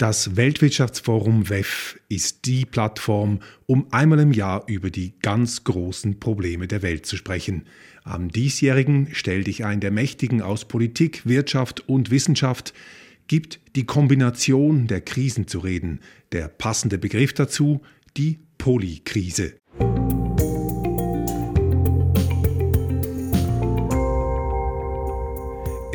[0.00, 6.66] Das Weltwirtschaftsforum WEF ist die Plattform, um einmal im Jahr über die ganz großen Probleme
[6.66, 7.66] der Welt zu sprechen.
[8.02, 12.72] Am diesjährigen stellt dich ein der Mächtigen aus Politik, Wirtschaft und Wissenschaft,
[13.28, 16.00] gibt die Kombination der Krisen zu reden.
[16.32, 17.82] Der passende Begriff dazu,
[18.16, 19.59] die Polykrise.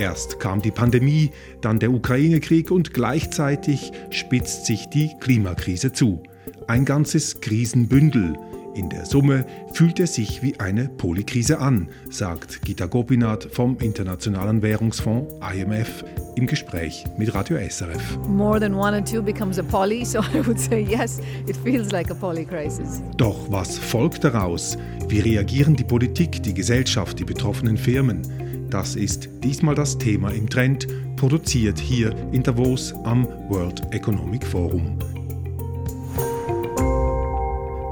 [0.06, 1.32] Erst kam die Pandemie,
[1.62, 6.22] dann der Ukraine-Krieg und gleichzeitig spitzt sich die Klimakrise zu.
[6.68, 8.36] Ein ganzes Krisenbündel.
[8.76, 14.62] In der Summe fühlt er sich wie eine Polykrise an, sagt Gita Gopinath vom Internationalen
[14.62, 18.20] Währungsfonds IMF im Gespräch mit Radio SRF.
[18.28, 21.92] More than one and two becomes a poly, so I would say yes, it feels
[21.92, 23.02] like a poly crisis.
[23.18, 24.78] Doch was folgt daraus?
[25.08, 28.45] Wie reagieren die Politik, die Gesellschaft, die betroffenen Firmen?
[28.76, 35.00] Das ist diesmal das Thema im Trend, produziert hier in Davos am World Economic Forum.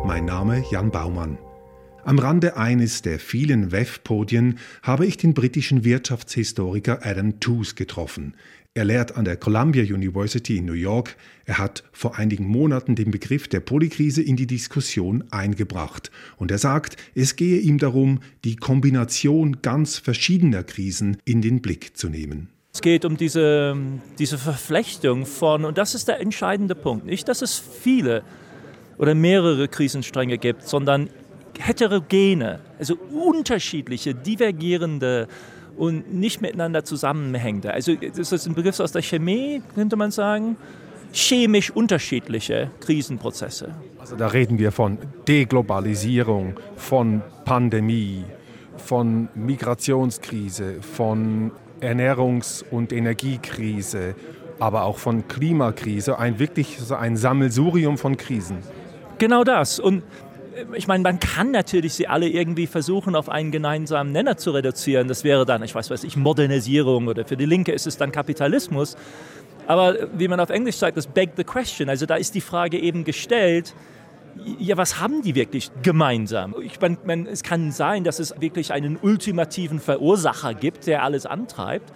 [0.06, 1.38] Mein Name Jan Baumann.
[2.04, 8.36] Am Rande eines der vielen WEF-Podien habe ich den britischen Wirtschaftshistoriker Adam Tooze getroffen.
[8.76, 11.16] Er lehrt an der Columbia University in New York.
[11.46, 16.10] Er hat vor einigen Monaten den Begriff der Polykrise in die Diskussion eingebracht.
[16.38, 21.96] Und er sagt, es gehe ihm darum, die Kombination ganz verschiedener Krisen in den Blick
[21.96, 22.50] zu nehmen.
[22.74, 23.78] Es geht um diese,
[24.18, 28.24] diese Verflechtung von, und das ist der entscheidende Punkt, nicht, dass es viele
[28.98, 31.12] oder mehrere Krisenstränge gibt, sondern
[31.60, 35.28] heterogene, also unterschiedliche, divergierende
[35.78, 37.74] und nicht miteinander zusammenhängende.
[37.74, 40.58] Also das ist ein Begriff aus der Chemie, könnte man sagen.
[41.12, 43.76] Chemisch unterschiedliche Krisenprozesse.
[44.00, 48.26] Also da reden wir von Deglobalisierung, von Pandemie,
[48.78, 54.16] von Migrationskrise, von Ernährungs- und Energiekrise,
[54.60, 58.58] aber auch von Klimakrise, ein wirklich ein Sammelsurium von Krisen.
[59.20, 59.80] Genau das.
[59.80, 60.04] Und
[60.76, 65.08] ich meine, man kann natürlich sie alle irgendwie versuchen, auf einen gemeinsamen Nenner zu reduzieren.
[65.08, 68.12] Das wäre dann, ich weiß was ich, Modernisierung oder für die Linke ist es dann
[68.12, 68.96] Kapitalismus.
[69.68, 71.90] Aber wie man auf Englisch sagt, das beg the question.
[71.90, 73.74] Also da ist die Frage eben gestellt,
[74.60, 76.56] ja, was haben die wirklich gemeinsam?
[76.62, 81.94] Ich meine, es kann sein, dass es wirklich einen ultimativen Verursacher gibt, der alles antreibt.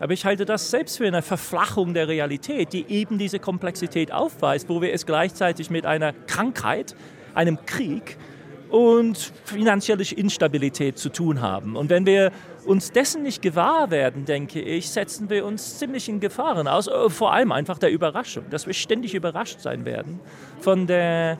[0.00, 4.68] Aber ich halte das selbst für eine Verflachung der Realität, die eben diese Komplexität aufweist,
[4.68, 6.94] wo wir es gleichzeitig mit einer Krankheit
[7.38, 8.18] einem Krieg
[8.68, 11.76] und finanzielle Instabilität zu tun haben.
[11.76, 12.32] Und wenn wir
[12.66, 16.88] uns dessen nicht gewahr werden, denke ich, setzen wir uns ziemlich in Gefahren aus.
[16.88, 20.20] Äh, vor allem einfach der Überraschung, dass wir ständig überrascht sein werden
[20.60, 21.38] von der,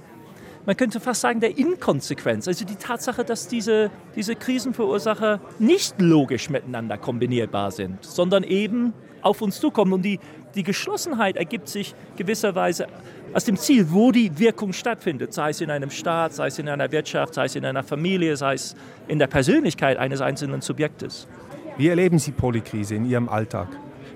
[0.67, 2.47] man könnte fast sagen, der Inkonsequenz.
[2.49, 8.93] Also die Tatsache, dass diese, diese Krisenverursacher nicht logisch miteinander kombinierbar sind, sondern eben
[9.23, 9.93] auf uns zukommen.
[9.93, 10.21] Und die,
[10.55, 12.87] die Geschlossenheit ergibt sich gewisserweise
[13.35, 16.69] aus dem Ziel, wo die Wirkung stattfindet, sei es in einem Staat, sei es in
[16.69, 18.75] einer Wirtschaft, sei es in einer Familie, sei es
[19.07, 21.27] in der Persönlichkeit eines einzelnen Subjektes.
[21.77, 23.69] Wie erleben Sie Polykrise in Ihrem Alltag?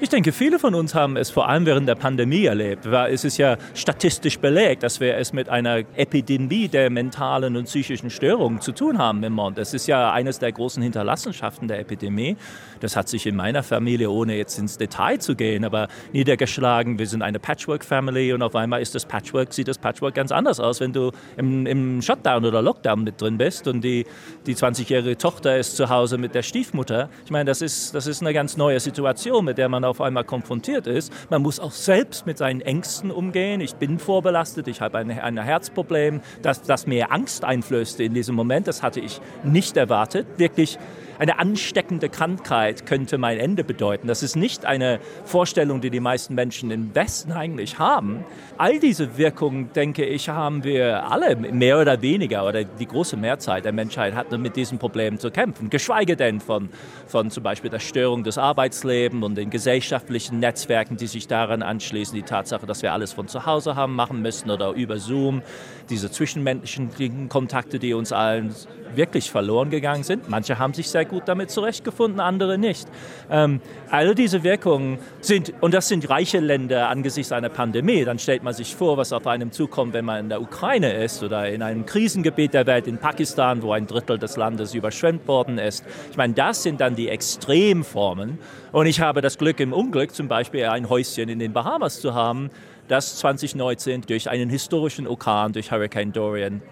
[0.03, 2.87] Ich denke, viele von uns haben es vor allem während der Pandemie erlebt.
[2.87, 8.11] Es ist ja statistisch belegt, dass wir es mit einer Epidemie der mentalen und psychischen
[8.11, 9.59] Störungen zu tun haben im Mond.
[9.59, 12.37] Das ist ja eines der großen Hinterlassenschaften der Epidemie.
[12.81, 16.99] Das hat sich in meiner Familie, ohne jetzt ins Detail zu gehen, aber niedergeschlagen.
[16.99, 20.59] Wir sind eine Patchwork-Family und auf einmal ist das Patchwork, sieht das Patchwork ganz anders
[20.59, 24.05] aus, wenn du im, im Shutdown oder Lockdown mit drin bist und die,
[24.47, 27.09] die 20-jährige Tochter ist zu Hause mit der Stiefmutter.
[27.25, 30.25] Ich meine, das ist, das ist eine ganz neue Situation, mit der man auf einmal
[30.25, 31.13] konfrontiert ist.
[31.29, 33.61] Man muss auch selbst mit seinen Ängsten umgehen.
[33.61, 38.35] Ich bin vorbelastet, ich habe ein, ein Herzproblem, das, das mir Angst einflößte in diesem
[38.35, 38.67] Moment.
[38.67, 40.27] Das hatte ich nicht erwartet.
[40.39, 40.79] Wirklich
[41.23, 44.09] eine ansteckende Krankheit könnte mein Ende bedeuten.
[44.09, 48.25] Das ist nicht eine Vorstellung, die die meisten Menschen im Westen eigentlich haben.
[48.59, 53.63] All diese Wirkungen, denke ich, haben wir alle mehr oder weniger oder die große Mehrzahl
[53.63, 55.71] der Menschheit hat mit diesen Problemen zu kämpfen.
[55.71, 56.71] Geschweige denn von,
[57.07, 62.17] von zum Beispiel der Störung des Arbeitslebens und den gesellschaftlichen Netzwerken, die sich daran anschließen.
[62.17, 65.43] Die Tatsache, dass wir alles von zu Hause haben machen müssen oder über Zoom.
[65.89, 68.53] Diese zwischenmenschlichen Kontakte, die uns allen
[68.97, 70.29] wirklich verloren gegangen sind.
[70.29, 72.89] Manche haben sich sehr gut damit zurechtgefunden, andere nicht.
[73.31, 73.61] Ähm,
[73.91, 78.55] all diese Wirkungen sind, und das sind reiche Länder angesichts einer Pandemie, dann stellt man
[78.55, 81.85] sich vor, was auf einem zukommt, wenn man in der Ukraine ist oder in einem
[81.85, 85.85] Krisengebiet der Welt, in Pakistan, wo ein Drittel des Landes überschwemmt worden ist.
[86.11, 88.39] Ich meine, das sind dann die Extremformen.
[88.73, 92.15] Und ich habe das Glück im Unglück, zum Beispiel ein Häuschen in den Bahamas zu
[92.15, 92.49] haben,
[92.89, 96.63] das 2019 durch einen historischen Orkan, durch Hurricane Dorian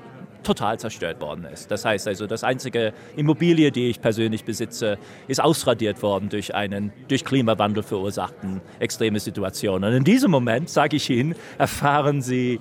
[0.43, 1.71] total zerstört worden ist.
[1.71, 4.99] Das heißt also, das einzige Immobilie, die ich persönlich besitze,
[5.29, 9.85] ist ausradiert worden durch einen durch Klimawandel verursachten extreme Situation.
[9.85, 12.61] Und in diesem Moment, sage ich Ihnen, erfahren Sie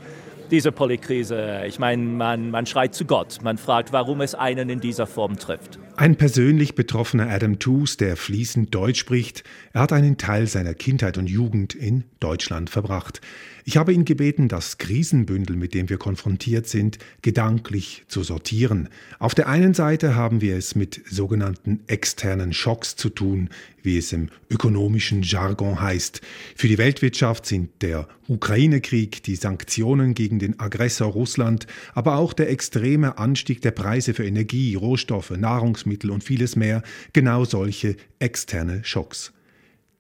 [0.52, 1.64] diese Polykrise.
[1.68, 3.38] Ich meine, man, man schreit zu Gott.
[3.44, 5.80] Man fragt, warum es einen in dieser Form trifft.
[6.00, 9.44] Ein persönlich betroffener Adam Toos, der fließend Deutsch spricht,
[9.74, 13.20] er hat einen Teil seiner Kindheit und Jugend in Deutschland verbracht.
[13.66, 18.88] Ich habe ihn gebeten, das Krisenbündel, mit dem wir konfrontiert sind, gedanklich zu sortieren.
[19.20, 23.50] Auf der einen Seite haben wir es mit sogenannten externen Schocks zu tun,
[23.84, 26.22] wie es im ökonomischen Jargon heißt.
[26.56, 32.50] Für die Weltwirtschaft sind der Ukraine-Krieg, die Sanktionen gegen den Aggressor Russland, aber auch der
[32.50, 36.84] extreme Anstieg der Preise für Energie, Rohstoffe, Nahrungsmittel und vieles mehr
[37.14, 39.34] genau solche externe Schocks.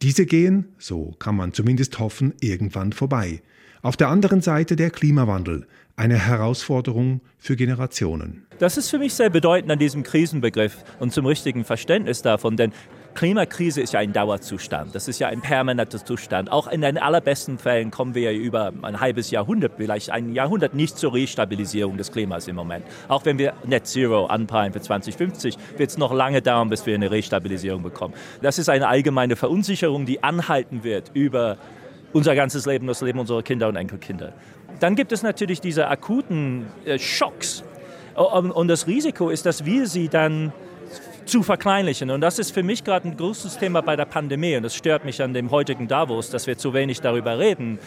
[0.01, 3.41] Diese gehen, so kann man zumindest hoffen, irgendwann vorbei.
[3.81, 8.45] Auf der anderen Seite der Klimawandel, eine Herausforderung für Generationen.
[8.59, 12.71] Das ist für mich sehr bedeutend an diesem Krisenbegriff und zum richtigen Verständnis davon, denn
[13.15, 14.95] Klimakrise ist ja ein Dauerzustand.
[14.95, 16.51] Das ist ja ein permanenter Zustand.
[16.51, 20.97] Auch in den allerbesten Fällen kommen wir über ein halbes Jahrhundert, vielleicht ein Jahrhundert nicht
[20.97, 22.85] zur Restabilisierung des Klimas im Moment.
[23.07, 26.95] Auch wenn wir Net Zero anpeilen für 2050, wird es noch lange dauern, bis wir
[26.95, 28.13] eine Restabilisierung bekommen.
[28.41, 31.57] Das ist eine allgemeine Verunsicherung, die anhalten wird über
[32.13, 34.33] unser ganzes Leben, das Leben unserer Kinder und Enkelkinder.
[34.79, 37.63] Dann gibt es natürlich diese akuten äh, Schocks.
[38.15, 40.51] Und das Risiko ist, dass wir sie dann
[41.29, 42.09] zu verkleinlichen.
[42.09, 44.55] Und das ist für mich gerade ein großes Thema bei der Pandemie.
[44.57, 47.79] Und das stört mich an dem heutigen Davos, dass wir zu wenig darüber reden.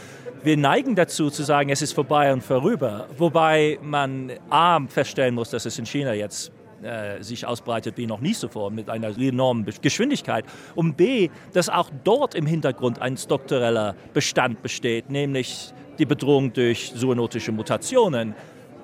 [0.42, 3.08] Wir neigen dazu zu sagen, es ist vorbei und vorüber.
[3.18, 6.52] Wobei man A feststellen muss, dass es in China jetzt
[6.82, 10.44] äh, sich ausbreitet wie noch nie zuvor mit einer enormen Geschwindigkeit.
[10.74, 16.92] Und B, dass auch dort im Hintergrund ein struktureller Bestand besteht, nämlich die Bedrohung durch
[16.94, 18.34] zoonotische Mutationen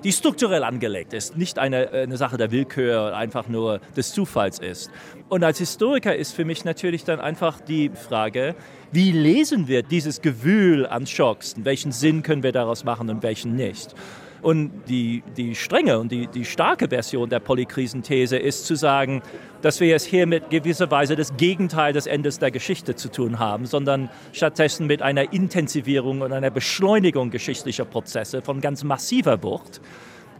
[0.03, 4.91] die strukturell angelegt ist, nicht eine, eine Sache der Willkür, einfach nur des Zufalls ist.
[5.27, 8.55] Und als Historiker ist für mich natürlich dann einfach die Frage,
[8.91, 11.55] wie lesen wir dieses Gewühl an Schocks?
[11.57, 13.93] Welchen Sinn können wir daraus machen und welchen nicht?
[14.41, 19.21] Und die, die strenge und die, die starke Version der Polykrisenthese ist zu sagen,
[19.61, 23.39] dass wir es hier mit gewisser Weise das Gegenteil des Endes der Geschichte zu tun
[23.39, 29.81] haben, sondern stattdessen mit einer Intensivierung und einer Beschleunigung geschichtlicher Prozesse von ganz massiver Wucht,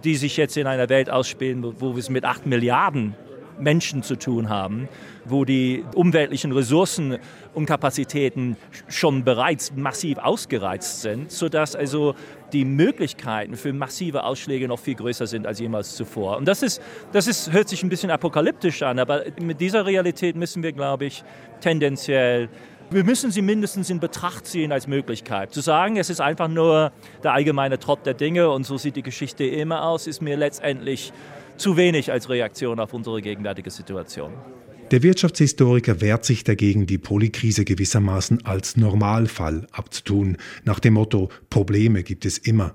[0.05, 3.15] die sich jetzt in einer Welt ausspielen, wo wir es mit acht Milliarden
[3.59, 4.87] Menschen zu tun haben,
[5.25, 7.17] wo die umweltlichen Ressourcen
[7.53, 8.57] und Kapazitäten
[8.87, 12.15] schon bereits massiv ausgereizt sind, sodass also
[12.53, 16.37] die Möglichkeiten für massive Ausschläge noch viel größer sind als jemals zuvor.
[16.37, 20.35] Und das, ist, das ist, hört sich ein bisschen apokalyptisch an, aber mit dieser Realität
[20.35, 21.23] müssen wir, glaube ich,
[21.61, 22.49] tendenziell
[22.91, 25.53] wir müssen sie mindestens in Betracht ziehen als Möglichkeit.
[25.53, 26.91] Zu sagen, es ist einfach nur
[27.23, 31.13] der allgemeine Trott der Dinge und so sieht die Geschichte immer aus, ist mir letztendlich
[31.59, 34.33] zu wenig als Reaktion auf unsere gegenwärtige Situation.
[34.91, 42.01] Der Wirtschaftshistoriker wehrt sich dagegen, die Polykrise gewissermaßen als Normalfall abzutun, nach dem Motto Probleme
[42.01, 42.73] gibt es immer.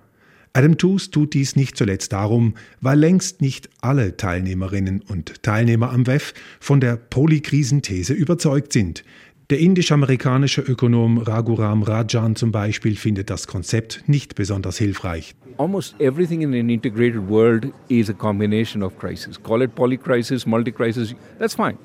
[0.53, 6.07] Adam Tooze tut dies nicht zuletzt darum, weil längst nicht alle Teilnehmerinnen und Teilnehmer am
[6.07, 9.03] WEF von der Polykrisenthese überzeugt sind.
[9.51, 15.35] Der indisch-amerikanische Ökonom Raghuram Rajan zum Beispiel findet das Konzept nicht besonders hilfreich.
[15.59, 19.37] almost everything in an integrated world is a combination of crises.
[19.37, 21.79] Call it polycrisis, multi-crisis, that's fine.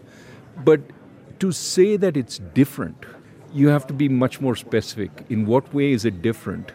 [0.64, 0.82] But
[1.40, 3.06] to say that it's different,
[3.54, 5.12] you have to be much more specific.
[5.30, 6.72] In what way is it different?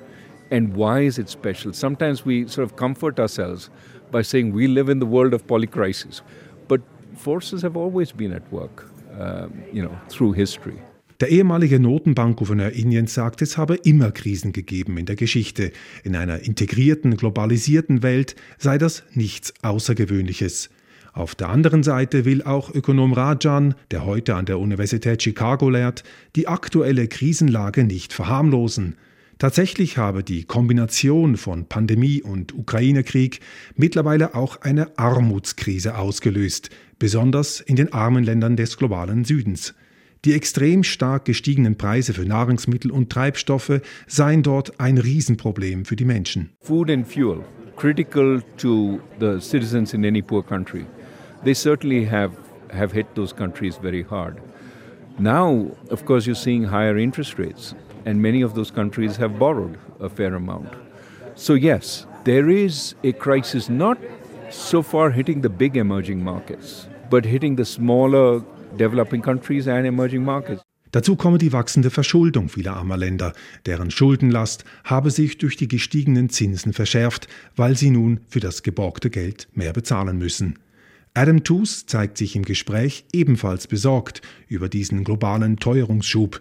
[0.50, 1.72] And why is it special?
[1.72, 3.70] Sometimes we sort of comfort ourselves
[4.10, 6.20] by saying we live in the world of polycrisis.
[6.68, 6.80] But
[7.16, 10.74] forces have always been at work, um, you know, through history.
[11.20, 15.70] Der ehemalige Notenbankgouverneur Indiens sagt, es habe immer Krisen gegeben in der Geschichte.
[16.02, 20.70] In einer integrierten, globalisierten Welt sei das nichts Außergewöhnliches.
[21.12, 26.02] Auf der anderen Seite will auch Ökonom Rajan, der heute an der Universität Chicago lehrt,
[26.34, 28.96] die aktuelle Krisenlage nicht verharmlosen.
[29.38, 33.40] Tatsächlich habe die Kombination von Pandemie und Ukraine-Krieg
[33.74, 39.74] mittlerweile auch eine Armutskrise ausgelöst, besonders in den armen Ländern des globalen Südens.
[40.24, 46.06] Die extrem stark gestiegenen Preise für Nahrungsmittel und Treibstoffe seien dort ein Riesenproblem für die
[46.06, 46.50] Menschen.
[46.60, 47.44] Food and fuel,
[47.76, 50.86] critical to the citizens in any poor country.
[51.44, 52.32] They certainly have,
[52.72, 54.38] have hit those countries very hard.
[55.18, 59.78] Now, of course, you're seeing higher interest rates, and many of those countries have borrowed
[60.00, 60.68] a fair amount.
[61.34, 63.98] So, yes, there is a crisis not
[64.50, 68.42] so far hitting the big emerging markets, but hitting the smaller
[68.76, 70.62] developing countries and emerging markets.
[70.92, 73.32] Dazu komme die wachsende Verschuldung vieler armer Länder,
[73.66, 79.10] deren Schuldenlast habe sich durch die gestiegenen Zinsen verschärft, weil sie nun für das geborgte
[79.10, 80.56] Geld mehr bezahlen müssen.
[81.12, 86.40] Adam Tooze zeigt sich im Gespräch ebenfalls besorgt über diesen globalen Teuerungsschub,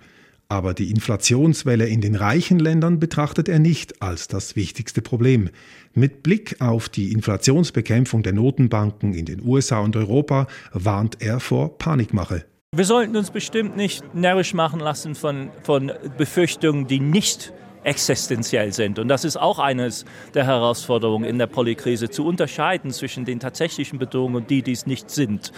[0.50, 5.50] aber die Inflationswelle in den reichen Ländern betrachtet er nicht als das wichtigste Problem.
[5.94, 11.78] Mit Blick auf die Inflationsbekämpfung der Notenbanken in den USA und Europa warnt er vor
[11.78, 12.46] Panikmache.
[12.76, 19.00] Wir sollten uns bestimmt nicht närrisch machen lassen von, von Befürchtungen, die nicht existenziell sind.
[19.00, 24.00] Und das ist auch eines der Herausforderungen in der Polykrise, zu unterscheiden zwischen den tatsächlichen
[24.00, 25.52] Bedrohungen und die, die es nicht sind.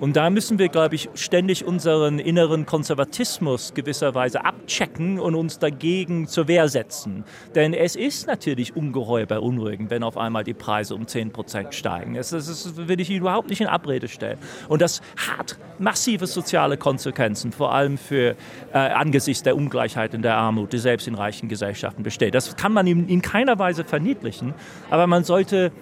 [0.00, 6.28] Und da müssen wir, glaube ich, ständig unseren inneren Konservatismus gewisserweise abchecken und uns dagegen
[6.28, 7.24] zur Wehr setzen.
[7.56, 12.14] Denn es ist natürlich ungeheuer beunruhigend, wenn auf einmal die Preise um 10 Prozent steigen.
[12.14, 14.38] Das, das, das will ich überhaupt nicht in Abrede stellen.
[14.68, 18.36] Und das hat massive soziale Konsequenzen, vor allem für
[18.72, 22.34] äh, angesichts der Ungleichheit und der Armut, die selbst in reichen Gesellschaften besteht.
[22.34, 24.54] Das kann man in, in keiner Weise verniedlichen,
[24.90, 25.72] aber man sollte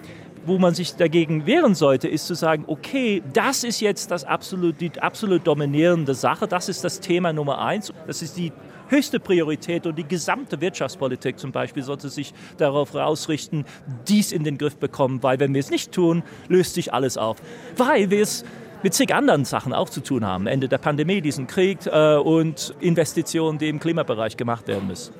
[0.47, 4.79] wo man sich dagegen wehren sollte, ist zu sagen, okay, das ist jetzt das absolut,
[4.79, 8.53] die absolut dominierende Sache, das ist das Thema Nummer eins, das ist die
[8.87, 13.65] höchste Priorität und die gesamte Wirtschaftspolitik zum Beispiel sollte sich darauf ausrichten,
[14.07, 17.37] dies in den Griff bekommen, weil wenn wir es nicht tun, löst sich alles auf.
[17.75, 18.45] Weil wir es
[18.83, 20.47] mit zig anderen Sachen auch zu tun haben.
[20.47, 25.13] Ende der Pandemie, diesen Krieg äh, und Investitionen, die im Klimabereich gemacht werden müssen.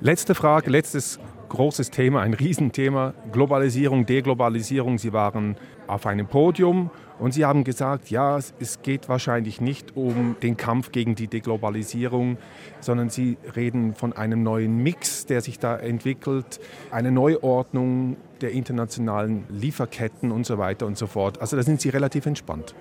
[0.00, 1.18] Letzte Frage, letztes
[1.54, 4.98] großes Thema, ein Riesenthema, Globalisierung, Deglobalisierung.
[4.98, 5.56] Sie waren
[5.86, 10.92] auf einem Podium und Sie haben gesagt, ja, es geht wahrscheinlich nicht um den Kampf
[10.92, 12.38] gegen die Deglobalisierung,
[12.80, 19.44] sondern Sie reden von einem neuen Mix, der sich da entwickelt, eine Neuordnung der internationalen
[19.48, 21.40] Lieferketten und so weiter und so fort.
[21.40, 22.74] Also da sind Sie relativ entspannt.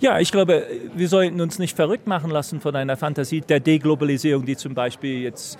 [0.00, 4.44] Ja, ich glaube, wir sollten uns nicht verrückt machen lassen von einer Fantasie der Deglobalisierung,
[4.44, 5.58] die zum Beispiel jetzt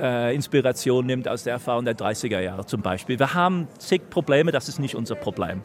[0.00, 3.18] äh, Inspiration nimmt aus der Erfahrung der 30er Jahre zum Beispiel.
[3.18, 5.62] Wir haben zig Probleme, das ist nicht unser Problem.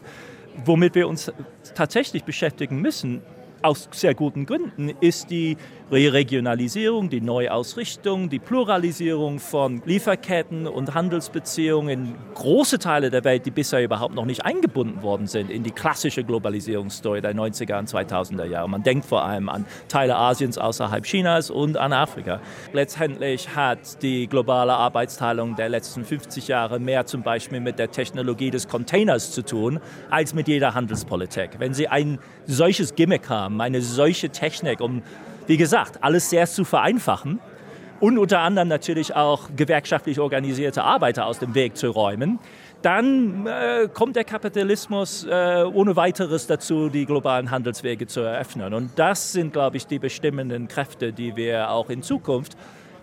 [0.64, 1.32] Womit wir uns
[1.74, 3.22] tatsächlich beschäftigen müssen,
[3.66, 5.58] aus sehr guten Gründen, ist die
[5.92, 13.52] Re-Regionalisierung, die Neuausrichtung, die Pluralisierung von Lieferketten und Handelsbeziehungen in große Teile der Welt, die
[13.52, 18.46] bisher überhaupt noch nicht eingebunden worden sind in die klassische Globalisierungsstory der 90er und 2000er
[18.46, 18.68] Jahre.
[18.68, 22.40] Man denkt vor allem an Teile Asiens außerhalb Chinas und an Afrika.
[22.74, 28.50] Letztendlich hat die globale Arbeitsteilung der letzten 50 Jahre mehr zum Beispiel mit der Technologie
[28.50, 29.80] des Containers zu tun,
[30.10, 31.52] als mit jeder Handelspolitik.
[31.60, 32.18] Wenn Sie ein
[32.48, 35.02] solches Gimmick haben, eine solche Technik, um
[35.48, 37.40] wie gesagt, alles sehr zu vereinfachen
[38.00, 42.40] und unter anderem natürlich auch gewerkschaftlich organisierte Arbeiter aus dem Weg zu räumen,
[42.82, 48.74] dann äh, kommt der Kapitalismus äh, ohne weiteres dazu, die globalen Handelswege zu eröffnen.
[48.74, 52.56] Und das sind, glaube ich, die bestimmenden Kräfte, die wir auch in Zukunft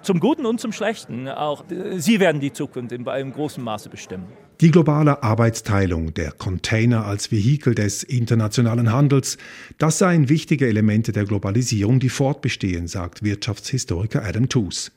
[0.03, 3.89] zum Guten und zum Schlechten, auch äh, sie werden die Zukunft in, in großem Maße
[3.89, 4.27] bestimmen.
[4.63, 9.37] Die globale Arbeitsteilung der Container als Vehikel des internationalen Handels,
[9.79, 14.93] das seien wichtige Elemente der Globalisierung, die fortbestehen, sagt Wirtschaftshistoriker Adam Tooze.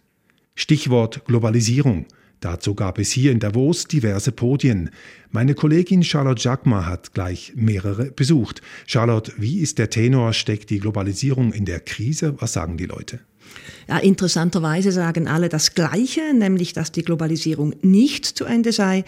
[0.54, 2.06] Stichwort Globalisierung.
[2.46, 4.92] Dazu gab es hier in Davos diverse Podien.
[5.32, 8.62] Meine Kollegin Charlotte Jacquemart hat gleich mehrere besucht.
[8.86, 10.32] Charlotte, wie ist der Tenor?
[10.32, 12.36] Steckt die Globalisierung in der Krise?
[12.38, 13.22] Was sagen die Leute?
[13.88, 19.06] Ja, interessanterweise sagen alle das Gleiche, nämlich dass die Globalisierung nicht zu Ende sei,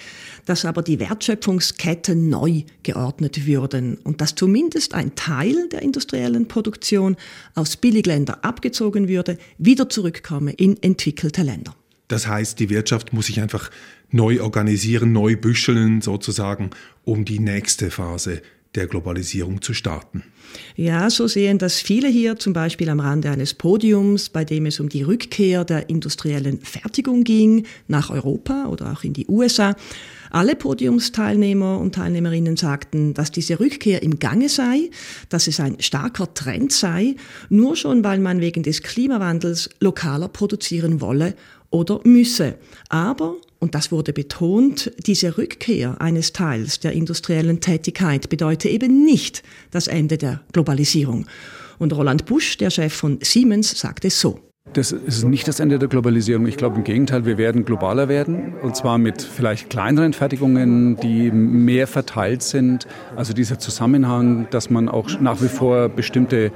[0.48, 7.15] dass aber die Wertschöpfungsketten neu geordnet würden und dass zumindest ein Teil der industriellen Produktion
[7.53, 11.75] aus Billigländern abgezogen würde, wieder zurückkomme in entwickelte Länder.
[12.08, 13.70] Das heißt, die Wirtschaft muss sich einfach
[14.10, 16.70] neu organisieren, neu büscheln sozusagen,
[17.04, 18.42] um die nächste Phase
[18.76, 20.24] der Globalisierung zu starten.
[20.76, 24.80] Ja, so sehen das viele hier, zum Beispiel am Rande eines Podiums, bei dem es
[24.80, 29.76] um die Rückkehr der industriellen Fertigung ging nach Europa oder auch in die USA.
[30.30, 34.90] Alle Podiumsteilnehmer und Teilnehmerinnen sagten, dass diese Rückkehr im Gange sei,
[35.30, 37.16] dass es ein starker Trend sei,
[37.50, 41.34] nur schon weil man wegen des Klimawandels lokaler produzieren wolle
[41.69, 42.55] oder müsse.
[42.89, 49.43] Aber, und das wurde betont, diese Rückkehr eines Teils der industriellen Tätigkeit bedeutet eben nicht
[49.71, 51.25] das Ende der Globalisierung.
[51.79, 54.39] Und Roland Busch, der Chef von Siemens, sagt es so.
[54.74, 56.45] Das ist nicht das Ende der Globalisierung.
[56.45, 61.31] Ich glaube im Gegenteil, wir werden globaler werden und zwar mit vielleicht kleineren Fertigungen, die
[61.31, 62.86] mehr verteilt sind.
[63.15, 66.51] Also dieser Zusammenhang, dass man auch nach wie vor bestimmte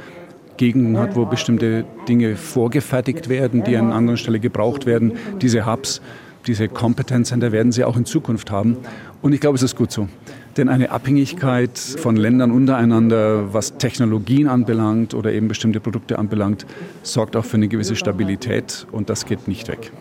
[0.62, 5.14] Gegenden hat, wo bestimmte Dinge vorgefertigt werden, die an anderen Stelle gebraucht werden.
[5.42, 6.04] Diese Hubs,
[6.46, 8.78] diese Competence Center werden sie auch in Zukunft haben.
[9.24, 10.08] Und ich glaube, es ist gut so.
[10.58, 16.68] Denn eine Abhängigkeit von Ländern untereinander, was Technologien anbelangt oder eben bestimmte Produkte anbelangt,
[17.02, 19.92] sorgt auch für eine gewisse Stabilität und das geht nicht weg.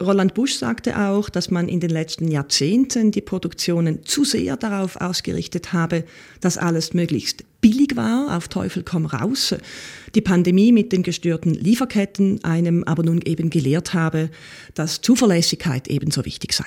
[0.00, 4.96] Roland Busch sagte auch, dass man in den letzten Jahrzehnten die Produktionen zu sehr darauf
[4.96, 6.04] ausgerichtet habe,
[6.40, 9.54] dass alles möglichst billig war, auf Teufel komm raus.
[10.14, 14.30] Die Pandemie mit den gestörten Lieferketten einem aber nun eben gelehrt habe,
[14.74, 16.66] dass Zuverlässigkeit ebenso wichtig sei.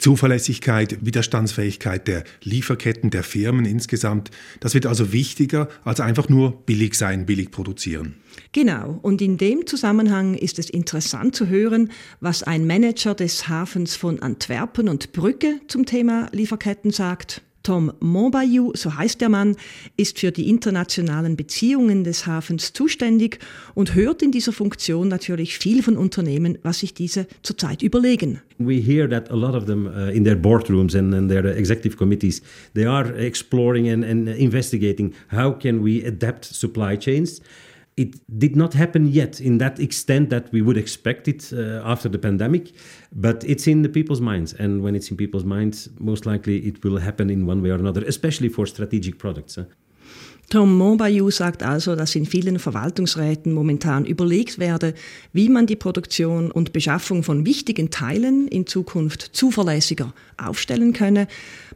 [0.00, 6.94] Zuverlässigkeit, Widerstandsfähigkeit der Lieferketten, der Firmen insgesamt, das wird also wichtiger als einfach nur billig
[6.94, 8.16] sein, billig produzieren.
[8.52, 11.90] Genau, und in dem Zusammenhang ist es interessant zu hören,
[12.20, 17.42] was ein Manager des Hafens von Antwerpen und Brücke zum Thema Lieferketten sagt.
[17.62, 19.56] Tom Montbayou, so heißt der Mann,
[19.96, 23.38] ist für die internationalen Beziehungen des Hafens zuständig
[23.74, 28.40] und hört in dieser Funktion natürlich viel von Unternehmen, was sich diese zurzeit überlegen.
[28.58, 31.96] We hear that a lot of them uh, in their boardrooms and in their executive
[31.96, 32.42] committees,
[32.74, 37.40] they are exploring and, and investigating how can we adapt supply chains.
[38.00, 42.08] It did not happen yet in that extent that we would expect it uh, after
[42.08, 42.72] the pandemic,
[43.12, 44.54] but it's in the people's minds.
[44.54, 47.78] And when it's in people's minds, most likely it will happen in one way or
[47.78, 49.58] another, especially for strategic products.
[50.50, 54.94] Tom Montbayou sagt also, dass in vielen Verwaltungsräten momentan überlegt werde,
[55.32, 61.28] wie man die Produktion und Beschaffung von wichtigen Teilen in Zukunft zuverlässiger aufstellen könne.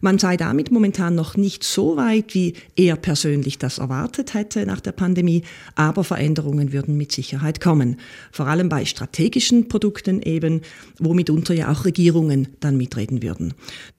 [0.05, 4.81] Man sei damit momentan noch nicht so weit, wie er persönlich das erwartet hätte nach
[4.81, 5.45] der Pandemie,
[5.77, 7.97] aber Veränderungen würden mit Sicherheit kommen.
[8.31, 10.61] Vor allem bei strategischen Produkten eben,
[10.99, 13.55] wo mitunter ja auch Regierungen dann mitreden würden.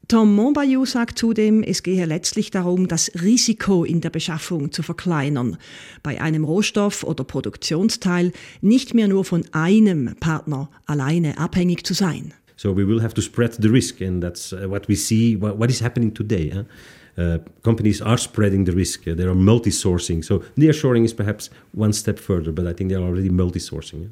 [0.07, 5.57] Tom Montbayou sagt zudem, es gehe letztlich darum, das Risiko in der Beschaffung zu verkleinern.
[6.03, 8.31] Bei einem Rohstoff oder Produktionsteil
[8.61, 12.31] nicht mehr nur von einem Partner alleine abhängig zu sein.
[12.55, 15.35] So we will have to spread the risk, and that's uh, what we see.
[15.35, 16.49] What, what is happening today?
[16.49, 16.63] Huh?
[17.17, 19.07] Uh, companies are spreading the risk.
[19.07, 20.23] Uh, they are multi-sourcing.
[20.23, 24.01] So nearshoring is perhaps one step further, but I think they are already multi-sourcing.
[24.01, 24.09] Yeah?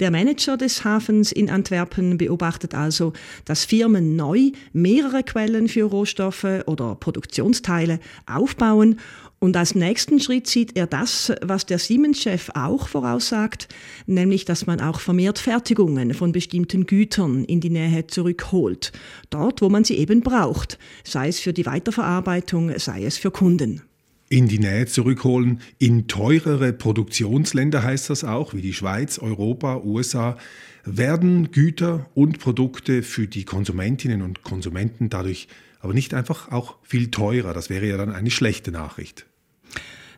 [0.00, 3.12] Der Manager des Hafens in Antwerpen beobachtet also,
[3.44, 8.98] dass Firmen neu mehrere Quellen für Rohstoffe oder Produktionsteile aufbauen
[9.42, 13.66] und als nächsten Schritt sieht er das, was der Siemens-Chef auch voraussagt,
[14.06, 18.92] nämlich, dass man auch vermehrt Fertigungen von bestimmten Gütern in die Nähe zurückholt.
[19.30, 23.82] Dort, wo man sie eben braucht, sei es für die Weiterverarbeitung, sei es für Kunden
[24.28, 25.60] in die Nähe zurückholen.
[25.78, 30.38] In teurere Produktionsländer heißt das auch, wie die Schweiz, Europa, USA,
[30.84, 35.48] werden Güter und Produkte für die Konsumentinnen und Konsumenten dadurch
[35.80, 37.52] aber nicht einfach auch viel teurer.
[37.52, 39.26] Das wäre ja dann eine schlechte Nachricht.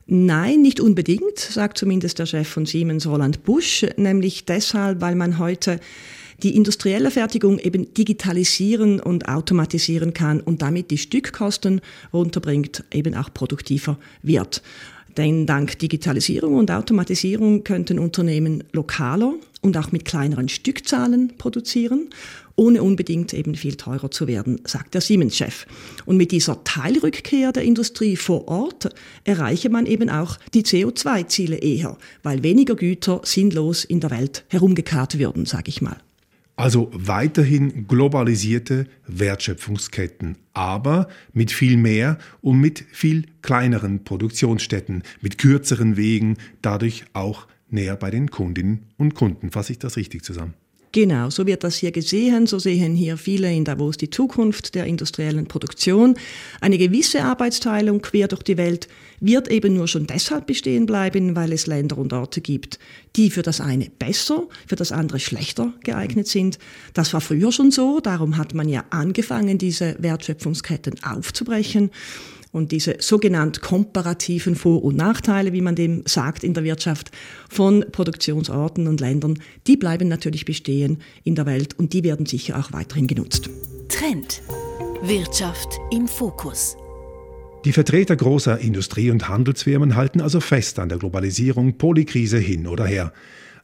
[0.06, 5.38] Nein, nicht unbedingt, sagt zumindest der Chef von Siemens Roland Busch, nämlich deshalb, weil man
[5.38, 5.80] heute
[6.42, 11.80] die industrielle Fertigung eben digitalisieren und automatisieren kann und damit die Stückkosten
[12.12, 14.62] runterbringt, eben auch produktiver wird.
[15.16, 22.10] Denn dank Digitalisierung und Automatisierung könnten Unternehmen lokaler und auch mit kleineren Stückzahlen produzieren,
[22.54, 25.66] ohne unbedingt eben viel teurer zu werden, sagt der Siemens-Chef.
[26.04, 31.96] Und mit dieser Teilrückkehr der Industrie vor Ort erreiche man eben auch die CO2-Ziele eher,
[32.22, 35.96] weil weniger Güter sinnlos in der Welt herumgekarrt würden, sage ich mal.
[36.56, 45.96] Also weiterhin globalisierte Wertschöpfungsketten, aber mit viel mehr und mit viel kleineren Produktionsstätten, mit kürzeren
[45.96, 49.50] Wegen, dadurch auch näher bei den Kundinnen und Kunden.
[49.50, 50.54] Fasse ich das richtig zusammen?
[50.94, 52.46] Genau, so wird das hier gesehen.
[52.46, 56.14] So sehen hier viele in Davos die Zukunft der industriellen Produktion.
[56.60, 58.86] Eine gewisse Arbeitsteilung quer durch die Welt
[59.18, 62.78] wird eben nur schon deshalb bestehen bleiben, weil es Länder und Orte gibt,
[63.16, 66.60] die für das eine besser, für das andere schlechter geeignet sind.
[66.92, 67.98] Das war früher schon so.
[67.98, 71.90] Darum hat man ja angefangen, diese Wertschöpfungsketten aufzubrechen.
[72.54, 77.10] Und diese sogenannt komparativen Vor- und Nachteile, wie man dem sagt in der Wirtschaft,
[77.50, 82.56] von Produktionsorten und Ländern, die bleiben natürlich bestehen in der Welt und die werden sicher
[82.56, 83.50] auch weiterhin genutzt.
[83.88, 84.40] Trend.
[85.02, 86.76] Wirtschaft im Fokus.
[87.64, 92.86] Die Vertreter großer Industrie- und Handelsfirmen halten also fest an der Globalisierung, Polykrise hin oder
[92.86, 93.12] her.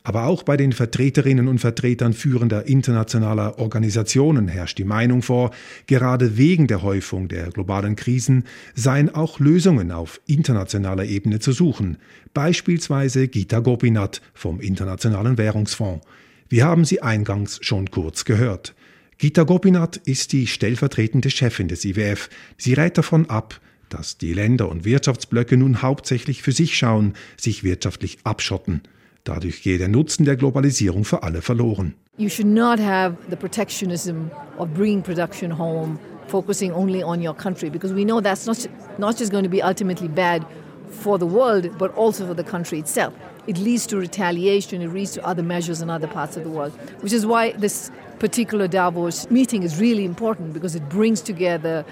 [0.03, 5.51] Aber auch bei den Vertreterinnen und Vertretern führender internationaler Organisationen herrscht die Meinung vor,
[5.87, 11.99] gerade wegen der Häufung der globalen Krisen seien auch Lösungen auf internationaler Ebene zu suchen,
[12.33, 16.07] beispielsweise Gita Gopinath vom Internationalen Währungsfonds.
[16.49, 18.75] Wir haben sie eingangs schon kurz gehört.
[19.19, 22.31] Gita Gopinath ist die stellvertretende Chefin des IWF.
[22.57, 23.61] Sie rät davon ab,
[23.91, 28.81] dass die Länder und Wirtschaftsblöcke nun hauptsächlich für sich schauen, sich wirtschaftlich abschotten.
[29.25, 31.95] Dadurch gehe der Nutzen der Globalisierung für alle verloren.
[32.17, 37.71] You should not have the protectionism of bringing production home focusing only on your country
[37.71, 38.67] because we know that's not,
[38.99, 40.47] not just going to be ultimately bad
[40.91, 43.15] for the world, but also for the country itself.
[43.47, 46.73] It leads to retaliation, it leads to other measures in other parts of the world,
[47.01, 51.85] which is why this particular Davos meeting is really important because it brings together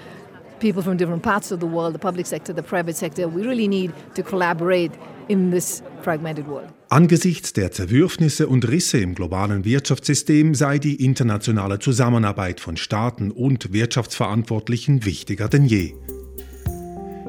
[0.59, 3.27] people from different parts of the world, the public sector, the private sector.
[3.27, 4.91] We really need to collaborate
[5.29, 6.67] in this fragmented world.
[6.89, 13.71] Angesichts der Zerwürfnisse und Risse im globalen Wirtschaftssystem sei die internationale Zusammenarbeit von Staaten und
[13.71, 15.93] Wirtschaftsverantwortlichen wichtiger denn je.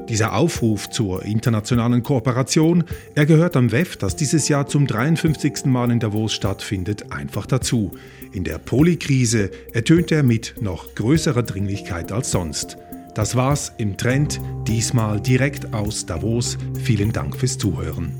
[0.09, 2.83] Dieser Aufruf zur internationalen Kooperation,
[3.15, 5.65] er gehört am WEF, das dieses Jahr zum 53.
[5.65, 7.91] Mal in Davos stattfindet, einfach dazu.
[8.33, 12.77] In der Polykrise ertönt er mit noch größerer Dringlichkeit als sonst.
[13.13, 16.57] Das war's im Trend, diesmal direkt aus Davos.
[16.83, 18.15] Vielen Dank fürs Zuhören.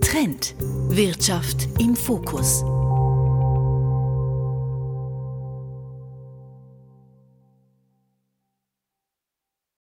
[0.00, 0.54] Trend.
[0.90, 2.62] Wirtschaft im Fokus.